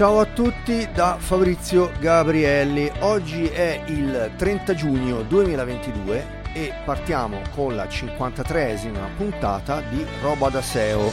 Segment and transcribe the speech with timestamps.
[0.00, 2.90] Ciao a tutti da Fabrizio Gabrielli.
[3.00, 10.62] Oggi è il 30 giugno 2022 e partiamo con la 53esima puntata di Roba da
[10.62, 11.12] SEO,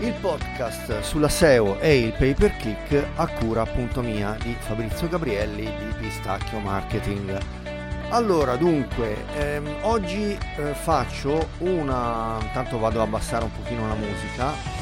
[0.00, 5.08] il podcast sulla SEO e il pay per click a cura appunto mia di Fabrizio
[5.08, 7.38] Gabrielli di Pistacchio Marketing.
[8.10, 12.36] Allora, dunque, ehm, oggi eh, faccio una...
[12.42, 14.75] intanto vado a abbassare un pochino la musica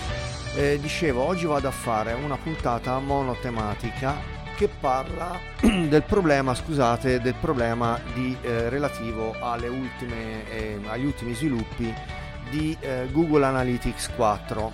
[0.55, 4.17] eh, dicevo, oggi vado a fare una puntata monotematica
[4.57, 9.35] che parla del problema, scusate, del problema di, eh, relativo
[9.69, 11.93] ultime, eh, agli ultimi sviluppi
[12.51, 14.73] di eh, Google Analytics 4.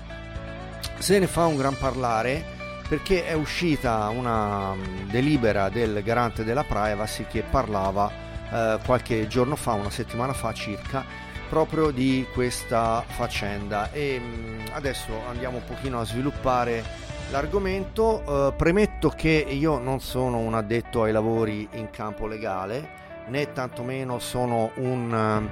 [0.98, 2.44] Se ne fa un gran parlare
[2.86, 8.10] perché è uscita una mm, delibera del garante della privacy che parlava
[8.52, 11.04] eh, qualche giorno fa, una settimana fa circa,
[11.50, 16.84] proprio di questa faccenda e mm, adesso andiamo un pochino a sviluppare
[17.32, 18.22] l'argomento.
[18.24, 22.88] Uh, premetto che io non sono un addetto ai lavori in campo legale,
[23.26, 25.50] né tantomeno sono un,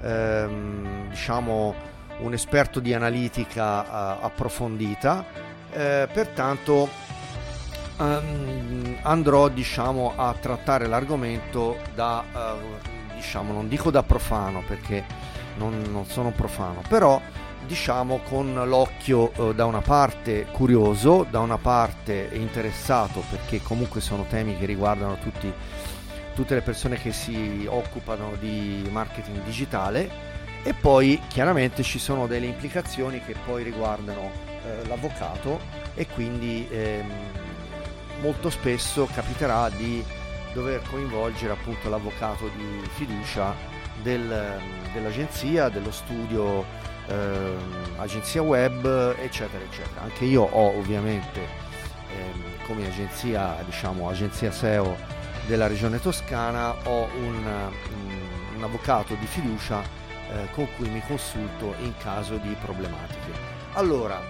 [0.00, 1.74] uh, diciamo,
[2.20, 5.24] un esperto di analitica uh, approfondita,
[5.72, 6.88] eh, pertanto
[7.98, 12.24] um, andrò diciamo, a trattare l'argomento da,
[13.16, 15.04] diciamo, non dico da profano perché
[15.56, 17.20] non, non sono profano, però
[17.66, 24.24] diciamo con l'occhio eh, da una parte curioso, da una parte interessato perché comunque sono
[24.28, 25.52] temi che riguardano tutti,
[26.34, 30.28] tutte le persone che si occupano di marketing digitale
[30.62, 34.30] e poi chiaramente ci sono delle implicazioni che poi riguardano
[34.64, 35.60] eh, l'avvocato
[35.94, 37.10] e quindi ehm,
[38.20, 40.04] molto spesso capiterà di
[40.52, 43.54] dover coinvolgere appunto l'avvocato di fiducia
[44.02, 44.60] del,
[44.92, 46.64] dell'agenzia, dello studio
[47.06, 47.56] eh,
[47.96, 50.02] agenzia web, eccetera, eccetera.
[50.02, 54.96] Anche io ho ovviamente eh, come agenzia, diciamo, agenzia SEO
[55.46, 61.74] della regione toscana, ho un, un, un avvocato di fiducia eh, con cui mi consulto
[61.80, 63.58] in caso di problematiche.
[63.72, 64.20] Allora,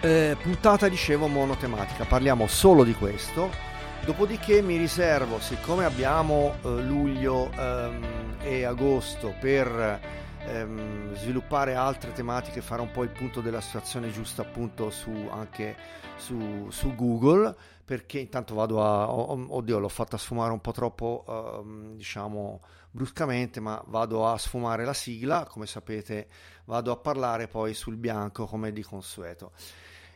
[0.00, 3.66] eh, puntata dicevo monotematica, parliamo solo di questo
[4.04, 8.17] Dopodiché mi riservo, siccome abbiamo eh, luglio ehm,
[8.48, 10.00] e agosto per
[10.46, 15.76] ehm, sviluppare altre tematiche, fare un po' il punto della situazione giusta appunto su, anche
[16.16, 17.54] su, su Google,
[17.84, 19.12] perché intanto vado a...
[19.12, 24.86] Oh, oddio, l'ho fatta sfumare un po' troppo, ehm, diciamo, bruscamente, ma vado a sfumare
[24.86, 26.28] la sigla, come sapete
[26.64, 29.52] vado a parlare poi sul bianco come di consueto.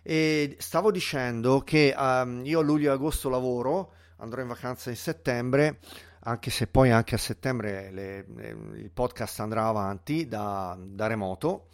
[0.03, 4.97] E stavo dicendo che um, io a luglio e agosto lavoro, andrò in vacanza in
[4.97, 5.81] settembre,
[6.25, 11.69] anche se poi anche a settembre le, le, il podcast andrà avanti da, da remoto,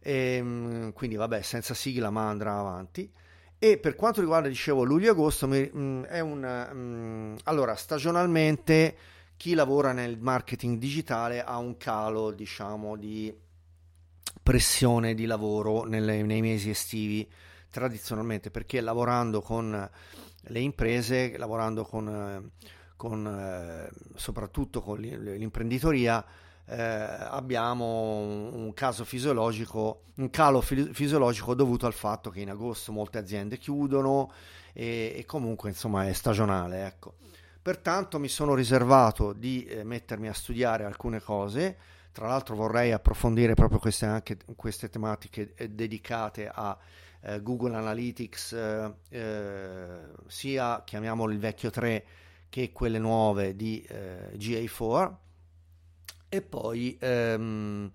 [0.00, 3.10] e, ehm, quindi vabbè senza sigla ma andrà avanti.
[3.62, 6.70] E per quanto riguarda, dicevo, luglio e agosto, mm, è un...
[6.72, 8.96] Mm, allora, stagionalmente
[9.36, 13.34] chi lavora nel marketing digitale ha un calo, diciamo, di
[14.42, 17.28] pressione di lavoro nelle, nei mesi estivi
[17.68, 19.90] tradizionalmente, perché lavorando con
[20.42, 22.50] le imprese, lavorando con,
[23.00, 26.22] con eh, soprattutto con l'imprenditoria,
[26.66, 33.16] eh, abbiamo un caso fisiologico, un calo fisiologico dovuto al fatto che in agosto molte
[33.16, 34.30] aziende chiudono
[34.74, 36.84] e, e comunque insomma è stagionale.
[36.84, 37.14] Ecco.
[37.62, 41.78] Pertanto mi sono riservato di eh, mettermi a studiare alcune cose.
[42.12, 46.76] Tra l'altro vorrei approfondire proprio queste, anche queste tematiche eh, dedicate a
[47.22, 52.04] eh, Google Analytics, eh, eh, sia chiamiamolo il vecchio 3
[52.50, 55.14] che quelle nuove di eh, GA4
[56.28, 57.90] e poi ehm,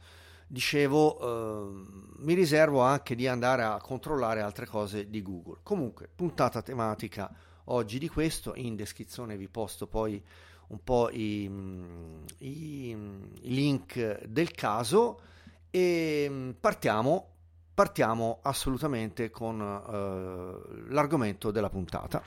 [0.47, 5.59] dicevo ehm, mi riservo anche di andare a controllare altre cose di Google.
[5.62, 7.31] Comunque, puntata tematica
[7.65, 10.24] oggi di questo, in descrizione vi posto poi
[10.68, 11.44] un po' i,
[12.39, 15.19] i, i link del caso
[15.69, 17.33] e partiamo
[17.75, 22.24] partiamo assolutamente con uh, l'argomento della puntata.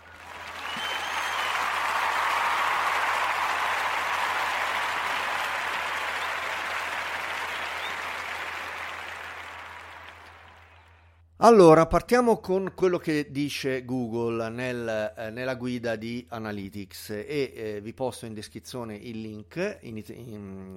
[11.41, 17.81] Allora, partiamo con quello che dice Google nel, eh, nella guida di Analytics e eh,
[17.81, 20.73] vi posto in descrizione il link in, in,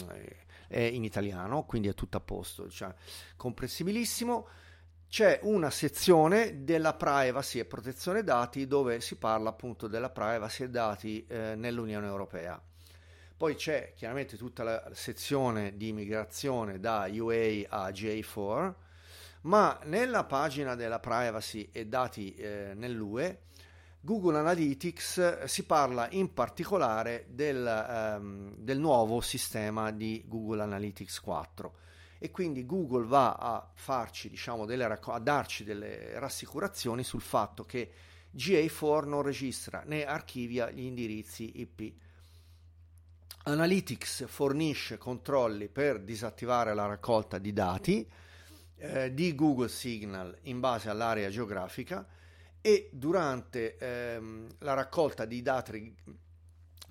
[0.68, 2.94] eh, in italiano, quindi è tutto a posto, cioè
[3.36, 4.48] comprensibilissimo
[5.10, 10.70] c'è una sezione della privacy e protezione dati dove si parla appunto della privacy e
[10.70, 12.62] dati eh, nell'Unione Europea.
[13.36, 18.74] Poi c'è chiaramente tutta la sezione di migrazione da UA a GA4,
[19.42, 23.50] ma nella pagina della privacy e dati eh, nell'UE
[24.04, 31.76] Google Analytics si parla in particolare del, ehm, del, nuovo sistema di Google Analytics 4
[32.18, 37.92] e quindi Google va a farci, diciamo, delle, a darci delle rassicurazioni sul fatto che
[38.36, 41.94] GA4 non registra né archivia gli indirizzi IP.
[43.44, 48.08] Analytics fornisce controlli per disattivare la raccolta di dati
[48.82, 52.06] eh, di Google Signal in base all'area geografica
[52.60, 55.96] e durante ehm, la raccolta di dati,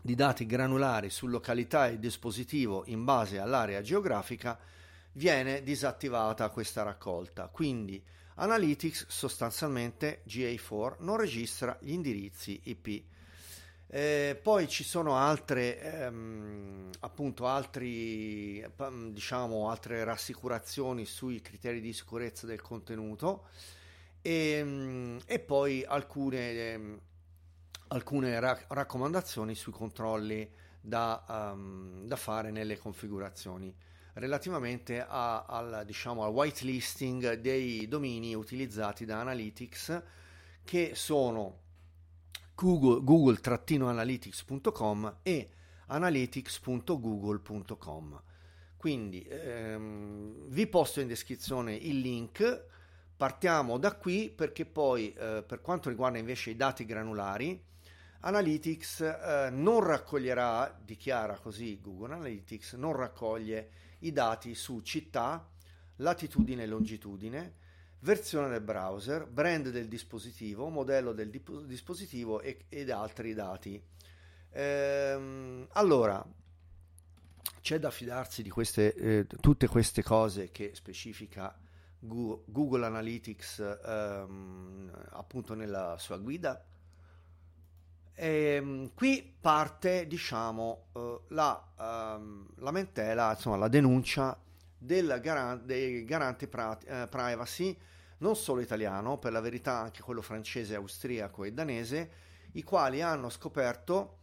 [0.00, 4.58] di dati granulari su località e dispositivo in base all'area geografica
[5.12, 7.48] viene disattivata questa raccolta.
[7.48, 8.02] Quindi
[8.40, 13.04] Analytics sostanzialmente GA4 non registra gli indirizzi IP.
[13.92, 18.64] Eh, poi ci sono altre, ehm, appunto, altri,
[19.10, 23.48] diciamo, altre rassicurazioni sui criteri di sicurezza del contenuto.
[24.22, 27.00] E, ehm, e poi alcune, ehm,
[27.88, 30.48] alcune ra- raccomandazioni sui controlli
[30.81, 33.75] da, um, da, fare nelle configurazioni
[34.14, 40.02] relativamente a, al, diciamo, al whitelisting dei domini utilizzati da Analytics
[40.64, 41.59] che sono
[42.60, 45.48] Google, google-analytics.com e
[45.86, 48.22] analytics.google.com.
[48.76, 52.66] Quindi ehm, vi posto in descrizione il link
[53.16, 57.62] Partiamo da qui perché poi eh, per quanto riguarda invece i dati granulari,
[58.20, 63.70] Analytics eh, non raccoglierà, dichiara così Google Analytics, non raccoglie
[64.00, 65.46] i dati su città,
[65.96, 67.54] latitudine e longitudine,
[68.00, 73.82] versione del browser, brand del dispositivo, modello del dip- dispositivo e- ed altri dati.
[74.52, 76.25] Ehm, allora,
[77.61, 81.56] c'è da fidarsi di queste, eh, tutte queste cose che specifica
[81.99, 86.64] Google Analytics ehm, appunto nella sua guida.
[88.14, 94.38] E, ehm, qui parte diciamo eh, la um, lamentela, insomma la denuncia
[94.81, 96.49] del garante,
[96.87, 97.79] eh, privacy,
[98.19, 102.11] non solo italiano, per la verità anche quello francese, austriaco e danese,
[102.53, 104.17] i quali hanno scoperto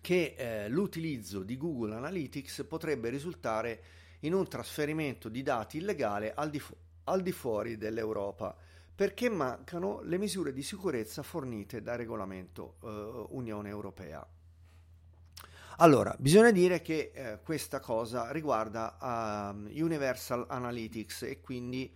[0.00, 3.82] che eh, l'utilizzo di Google Analytics potrebbe risultare
[4.20, 8.56] in un trasferimento di dati illegale al di, fu- al di fuori dell'Europa
[8.94, 14.26] perché mancano le misure di sicurezza fornite dal regolamento eh, Unione Europea.
[15.82, 21.90] Allora, bisogna dire che eh, questa cosa riguarda uh, Universal Analytics e quindi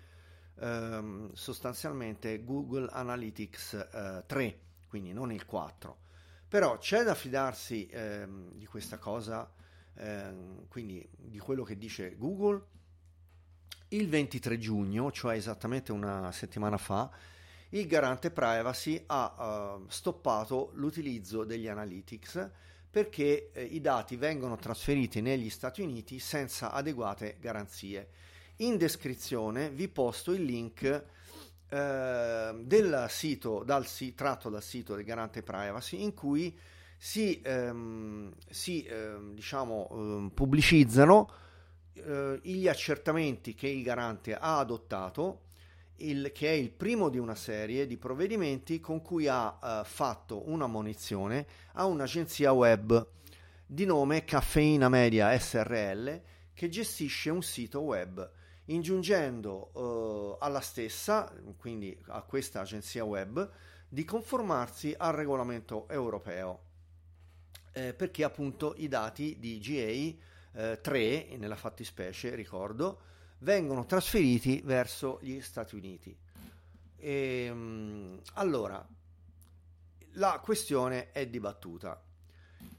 [0.57, 5.99] um, sostanzialmente Google Analytics uh, 3, quindi non il 4.
[6.49, 9.51] Però c'è da fidarsi um, di questa cosa
[9.97, 12.63] Ehm, quindi di quello che dice Google,
[13.89, 17.11] il 23 giugno, cioè esattamente una settimana fa,
[17.71, 22.51] il garante privacy ha uh, stoppato l'utilizzo degli analytics
[22.95, 28.09] perché eh, i dati vengono trasferiti negli Stati Uniti senza adeguate garanzie.
[28.59, 31.05] In descrizione vi posto il link
[31.71, 36.57] eh, sito dal, tratto dal sito del garante privacy in cui
[36.97, 41.33] si, ehm, si ehm, diciamo, ehm, pubblicizzano
[41.95, 45.44] eh, gli accertamenti che il garante ha adottato,
[45.97, 50.49] il, che è il primo di una serie di provvedimenti con cui ha eh, fatto
[50.49, 53.07] una munizione a un'agenzia web
[53.67, 56.21] di nome Caffeina Media SRL
[56.53, 58.31] che gestisce un sito web
[58.67, 63.51] ingiungendo eh, alla stessa, quindi a questa agenzia web,
[63.89, 66.61] di conformarsi al regolamento europeo.
[67.73, 73.01] Eh, perché appunto i dati di GA eh, 3, nella fattispecie, ricordo,
[73.45, 76.17] vengono trasferiti verso gli Stati Uniti.
[76.97, 78.85] E, ehm, allora,
[80.15, 82.03] la questione è dibattuta.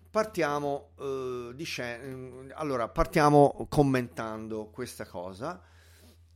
[0.10, 5.62] Partiamo, eh, dice, allora, partiamo commentando questa cosa.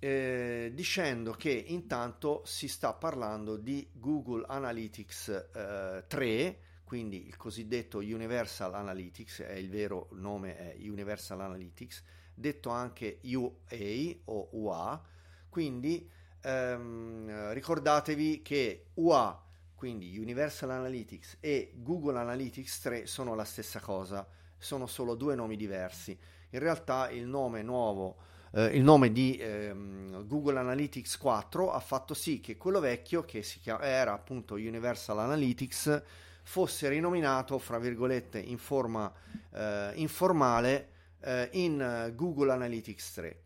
[0.01, 6.59] Eh, dicendo che intanto si sta parlando di Google Analytics eh, 3
[6.89, 12.03] quindi il cosiddetto Universal Analytics, è il vero nome è Universal Analytics,
[12.39, 15.03] detto anche UA o UA,
[15.49, 16.09] quindi
[16.41, 19.43] ehm, ricordatevi che UA,
[19.75, 24.27] quindi Universal Analytics e Google Analytics 3 sono la stessa cosa,
[24.57, 26.17] sono solo due nomi diversi.
[26.51, 28.17] In realtà il nome nuovo
[28.51, 33.41] eh, il nome di ehm, Google Analytics 4 ha fatto sì che quello vecchio, che
[33.41, 36.01] chiama, era appunto Universal Analytics,
[36.43, 39.11] fosse rinominato, fra virgolette, in forma
[39.53, 43.43] eh, informale eh, in eh, Google Analytics 3.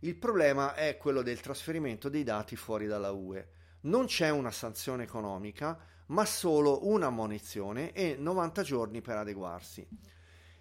[0.00, 3.48] Il problema è quello del trasferimento dei dati fuori dalla UE.
[3.82, 9.86] Non c'è una sanzione economica, ma solo una ammonizione e 90 giorni per adeguarsi.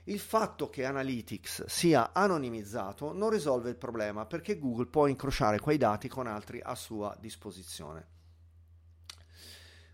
[0.05, 5.77] Il fatto che Analytics sia anonimizzato non risolve il problema perché Google può incrociare quei
[5.77, 8.19] dati con altri a sua disposizione.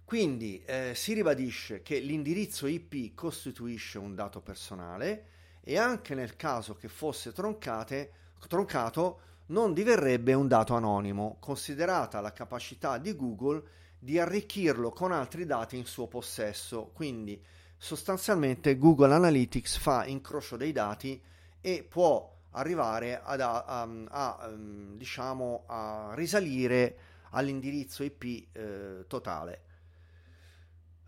[0.05, 5.35] Quindi eh, si ribadisce che l'indirizzo IP costituisce un dato personale
[5.69, 12.97] e anche nel caso che fosse troncato non diverrebbe un dato anonimo, considerata la capacità
[12.97, 13.61] di Google
[13.99, 16.91] di arricchirlo con altri dati in suo possesso.
[16.93, 17.43] Quindi
[17.75, 21.21] sostanzialmente Google Analytics fa incrocio dei dati
[21.59, 24.49] e può arrivare ad, a, a, a,
[24.95, 26.97] diciamo, a risalire
[27.31, 29.63] all'indirizzo IP eh, totale.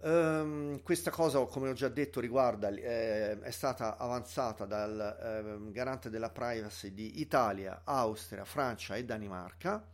[0.01, 6.09] Um, questa cosa, come ho già detto, riguarda, eh, è stata avanzata dal eh, garante
[6.09, 9.85] della privacy di Italia, Austria, Francia e Danimarca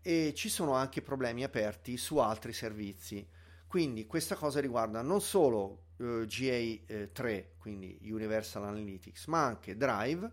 [0.00, 3.26] e ci sono anche problemi aperti su altri servizi.
[3.66, 10.30] Quindi questa cosa riguarda non solo eh, GA3, quindi Universal Analytics, ma anche Drive,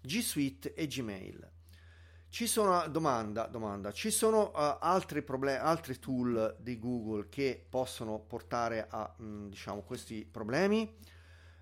[0.00, 1.50] G Suite e Gmail.
[2.32, 8.20] Ci sono domanda, domanda ci sono uh, altri, problem- altri tool di Google che possono
[8.20, 10.96] portare a mh, mm, diciamo, questi problemi?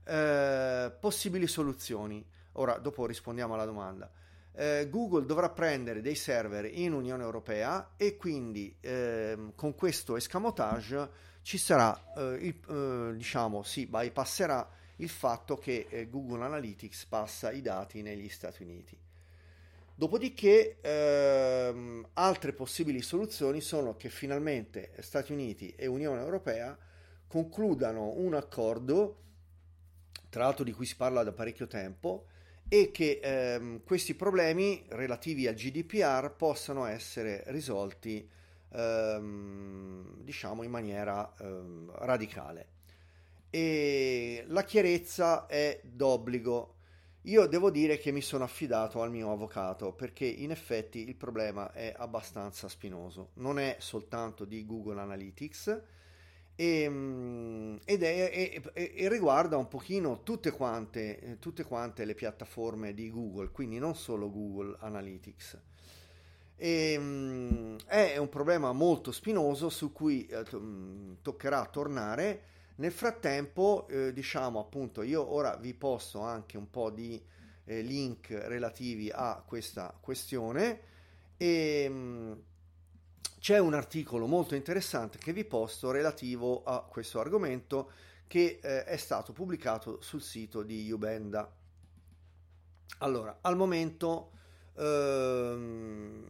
[0.04, 2.24] Uh, possibili soluzioni.
[2.52, 4.08] Ora, dopo rispondiamo alla domanda.
[4.52, 11.10] Uh, Google dovrà prendere dei server in Unione Europea e quindi ehm, con questo escamotage
[11.42, 12.00] ci sarà,
[12.38, 18.62] il, diciamo, si bypasserà il fatto che eh, Google Analytics passa i dati negli Stati
[18.62, 19.08] Uniti.
[20.00, 26.74] Dopodiché ehm, altre possibili soluzioni sono che finalmente Stati Uniti e Unione Europea
[27.26, 29.16] concludano un accordo,
[30.30, 32.28] tra l'altro di cui si parla da parecchio tempo,
[32.66, 38.26] e che ehm, questi problemi relativi al GDPR possano essere risolti
[38.72, 42.68] ehm, diciamo in maniera ehm, radicale.
[43.50, 46.76] E la chiarezza è d'obbligo
[47.24, 51.70] io devo dire che mi sono affidato al mio avvocato perché in effetti il problema
[51.72, 53.30] è abbastanza spinoso.
[53.34, 55.82] Non è soltanto di Google Analytics
[56.54, 62.94] e, mm, ed è, e, e, riguarda un pochino tutte quante, tutte quante le piattaforme
[62.94, 65.60] di Google, quindi non solo Google Analytics.
[66.56, 70.44] E, mm, è un problema molto spinoso su cui eh,
[71.20, 72.42] toccherà tornare
[72.80, 77.22] nel frattempo, eh, diciamo appunto, io ora vi posto anche un po' di
[77.64, 80.80] eh, link relativi a questa questione
[81.36, 82.32] e mh, mm,
[83.38, 87.90] c'è un articolo molto interessante che vi posto relativo a questo argomento
[88.26, 91.52] che eh, è stato pubblicato sul sito di Ubenda.
[93.00, 94.30] Allora, al momento
[94.76, 96.28] ehm,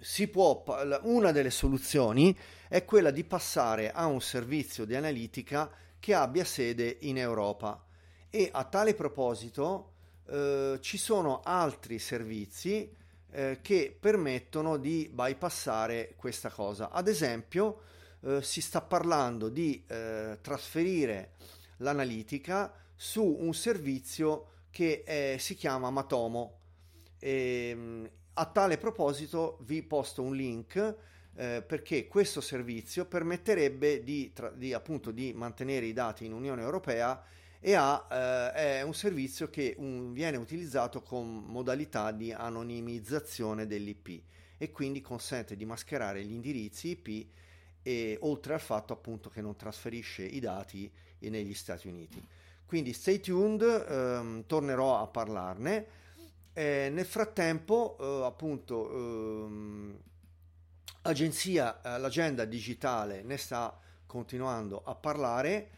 [0.00, 0.64] si può,
[1.02, 2.36] una delle soluzioni
[2.68, 5.70] è quella di passare a un servizio di analitica
[6.02, 7.80] che abbia sede in Europa
[8.28, 9.92] e a tale proposito
[10.26, 12.92] eh, ci sono altri servizi
[13.30, 16.90] eh, che permettono di bypassare questa cosa.
[16.90, 17.82] Ad esempio
[18.22, 21.34] eh, si sta parlando di eh, trasferire
[21.76, 26.58] l'analitica su un servizio che è, si chiama Matomo.
[27.20, 30.96] E, ehm, a tale proposito vi posto un link
[31.34, 36.62] eh, perché questo servizio permetterebbe di, tra, di, appunto, di, mantenere i dati in Unione
[36.62, 37.22] Europea
[37.58, 44.22] e ha, eh, è un servizio che un, viene utilizzato con modalità di anonimizzazione dell'IP
[44.58, 47.26] e quindi consente di mascherare gli indirizzi IP
[47.82, 52.22] e oltre al fatto appunto che non trasferisce i dati negli Stati Uniti.
[52.64, 56.00] Quindi stay tuned, ehm, tornerò a parlarne.
[56.52, 59.98] Eh, nel frattempo, eh, appunto, ehm,
[61.04, 65.70] Agenzia, eh, l'agenda digitale ne sta continuando a parlare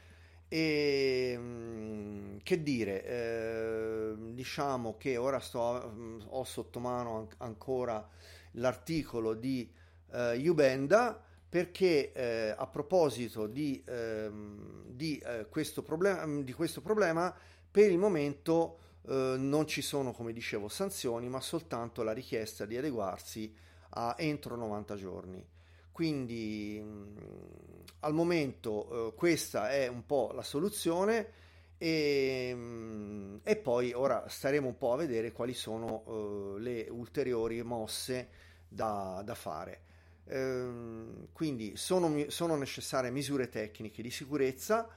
[0.48, 8.06] e mm, che dire, eh, diciamo che ora sto, mm, ho sotto mano an- ancora
[8.52, 9.72] l'articolo di
[10.12, 17.34] eh, Ubenda perché eh, a proposito di, ehm, di, questo problema, di, questo problema,
[17.70, 23.54] per il momento non ci sono, come dicevo, sanzioni, ma soltanto la richiesta di adeguarsi
[23.94, 25.46] a entro 90 giorni.
[25.90, 31.42] Quindi mh, al momento eh, questa è un po' la soluzione
[31.78, 37.62] e, mh, e, poi ora staremo un po' a vedere quali sono eh, le ulteriori
[37.62, 38.28] mosse
[38.68, 39.82] da, da fare.
[40.26, 44.88] Ehm, quindi sono, sono necessarie misure tecniche di sicurezza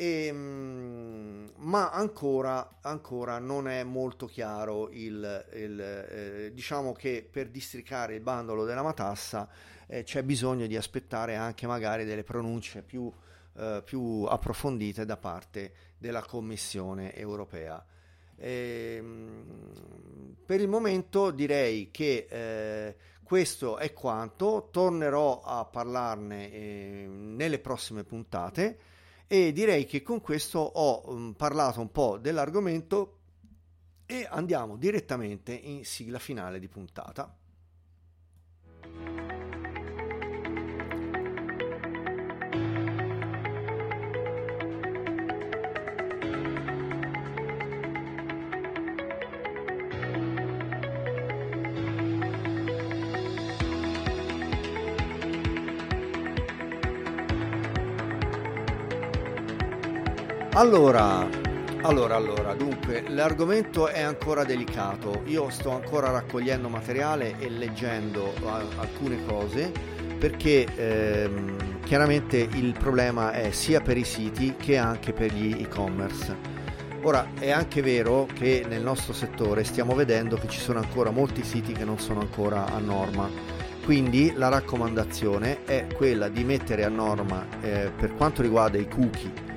[0.00, 7.48] e, ehm, ma ancora, ancora, non è molto chiaro il, il eh, diciamo che per
[7.48, 9.48] districare il bandolo della matassa
[9.88, 13.12] eh, c'è bisogno di aspettare anche magari delle pronunce più
[13.58, 17.84] eh, più approfondite da parte della Commissione europea.
[18.36, 27.06] E, ehm, per il momento direi che eh, questo è quanto, tornerò a parlarne eh,
[27.08, 28.78] nelle prossime puntate
[29.28, 33.18] e direi che con questo ho um, parlato un po' dell'argomento
[34.06, 37.36] e andiamo direttamente in sigla finale di puntata.
[60.58, 61.24] Allora,
[61.82, 65.22] allora, allora, dunque, l'argomento è ancora delicato.
[65.26, 68.32] Io sto ancora raccogliendo materiale e leggendo
[68.76, 69.70] alcune cose
[70.18, 76.36] perché ehm, chiaramente il problema è sia per i siti che anche per gli e-commerce.
[77.02, 81.44] Ora, è anche vero che nel nostro settore stiamo vedendo che ci sono ancora molti
[81.44, 83.30] siti che non sono ancora a norma.
[83.84, 89.47] Quindi la raccomandazione è quella di mettere a norma eh, per quanto riguarda i cookie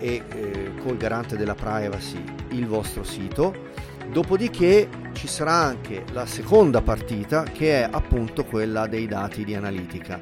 [0.00, 3.68] e eh, col garante della privacy il vostro sito.
[4.10, 10.18] Dopodiché ci sarà anche la seconda partita che è appunto quella dei dati di analitica.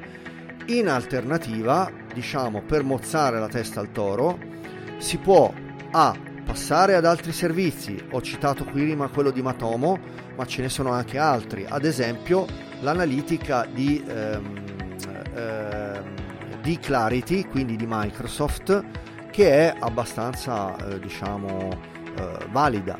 [0.67, 4.37] In alternativa, diciamo per mozzare la testa al toro,
[4.99, 5.51] si può
[5.91, 6.15] A
[6.49, 7.95] passare ad altri servizi.
[8.11, 9.99] Ho citato qui prima quello di Matomo,
[10.35, 11.63] ma ce ne sono anche altri.
[11.67, 12.47] Ad esempio,
[12.81, 14.63] l'analitica di, ehm,
[15.35, 16.15] ehm,
[16.61, 18.83] di Clarity, quindi di Microsoft,
[19.39, 21.69] che è abbastanza eh, diciamo
[22.17, 22.99] eh, valida.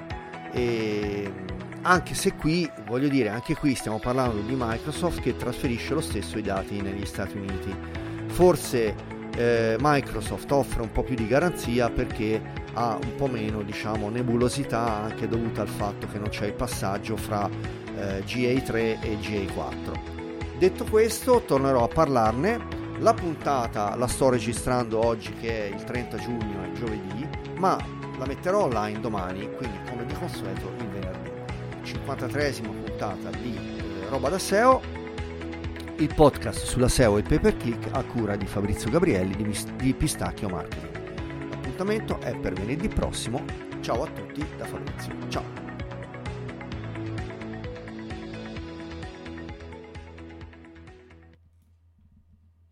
[0.54, 1.30] E
[1.82, 6.38] anche se qui voglio dire anche qui stiamo parlando di Microsoft che trasferisce lo stesso
[6.38, 7.76] i dati negli Stati Uniti.
[8.28, 8.96] Forse
[9.36, 15.02] eh, Microsoft offre un po' più di garanzia perché ha un po' meno diciamo nebulosità
[15.04, 20.86] anche dovuta al fatto che non c'è il passaggio fra eh, GA3 e GA4 detto
[20.86, 26.64] questo tornerò a parlarne la puntata la sto registrando oggi che è il 30 giugno,
[26.64, 27.78] è giovedì, ma
[28.18, 31.30] la metterò online domani, quindi come di consueto il venerdì.
[31.84, 34.82] 53esima puntata di eh, Roba da SEO,
[35.96, 39.36] il podcast sulla SEO e il pay per click a cura di Fabrizio Gabrielli
[39.76, 41.50] di Pistacchio Marketing.
[41.50, 43.44] L'appuntamento è per venerdì prossimo.
[43.82, 45.14] Ciao a tutti da Fabrizio.
[45.30, 45.69] Ciao.